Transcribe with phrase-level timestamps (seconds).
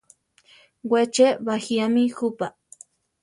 [0.89, 2.47] We che bajíami jupa.